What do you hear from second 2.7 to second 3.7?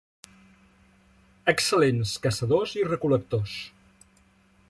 i recol·lectors.